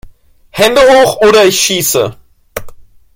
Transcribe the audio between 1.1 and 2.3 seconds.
oder ich schieße!